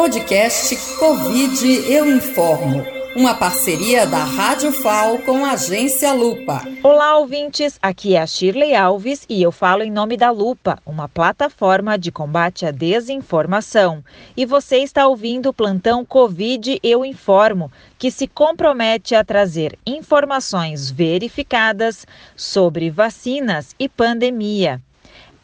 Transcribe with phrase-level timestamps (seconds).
[0.00, 2.82] Podcast Covid Eu Informo.
[3.14, 6.66] Uma parceria da Rádio FAO com a Agência Lupa.
[6.82, 7.78] Olá, ouvintes.
[7.82, 12.10] Aqui é a Shirley Alves e eu falo em nome da Lupa, uma plataforma de
[12.10, 14.02] combate à desinformação.
[14.34, 20.90] E você está ouvindo o plantão Covid Eu Informo, que se compromete a trazer informações
[20.90, 24.80] verificadas sobre vacinas e pandemia.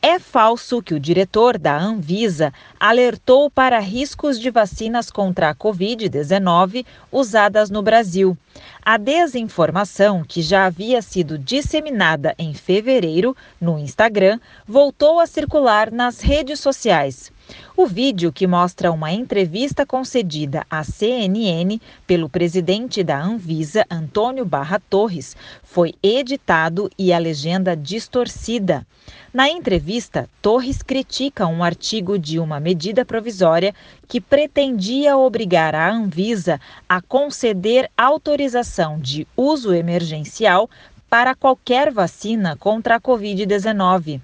[0.09, 6.87] É falso que o diretor da Anvisa alertou para riscos de vacinas contra a Covid-19
[7.11, 8.39] usadas no Brasil.
[8.85, 16.21] A desinformação, que já havia sido disseminada em fevereiro no Instagram, voltou a circular nas
[16.21, 17.33] redes sociais.
[17.77, 24.81] O vídeo, que mostra uma entrevista concedida à CNN pelo presidente da Anvisa, Antônio Barra
[24.81, 28.87] Torres, foi editado e a legenda distorcida.
[29.33, 33.75] Na entrevista, Torres critica um artigo de uma medida provisória
[34.09, 40.69] que pretendia obrigar a Anvisa a conceder autorização de uso emergencial
[41.09, 44.21] para qualquer vacina contra a Covid-19.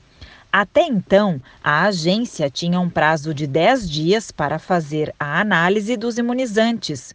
[0.53, 6.19] Até então, a agência tinha um prazo de 10 dias para fazer a análise dos
[6.19, 7.15] imunizantes.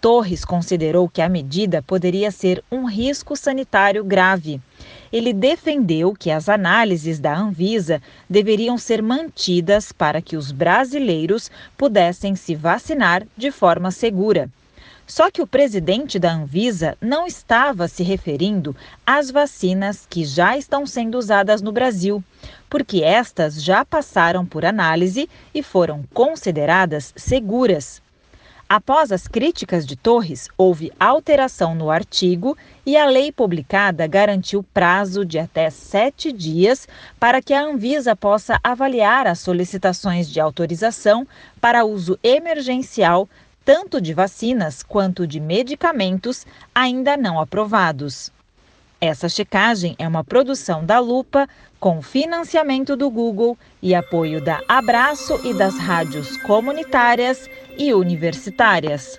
[0.00, 4.58] Torres considerou que a medida poderia ser um risco sanitário grave.
[5.12, 12.34] Ele defendeu que as análises da Anvisa deveriam ser mantidas para que os brasileiros pudessem
[12.34, 14.48] se vacinar de forma segura.
[15.14, 18.74] Só que o presidente da Anvisa não estava se referindo
[19.06, 22.24] às vacinas que já estão sendo usadas no Brasil,
[22.70, 28.00] porque estas já passaram por análise e foram consideradas seguras.
[28.66, 35.26] Após as críticas de Torres, houve alteração no artigo e a lei publicada garantiu prazo
[35.26, 36.88] de até sete dias
[37.20, 41.28] para que a Anvisa possa avaliar as solicitações de autorização
[41.60, 43.28] para uso emergencial
[43.64, 48.30] tanto de vacinas quanto de medicamentos ainda não aprovados.
[49.00, 51.48] Essa checagem é uma produção da Lupa,
[51.80, 59.18] com financiamento do Google e apoio da Abraço e das rádios comunitárias e universitárias.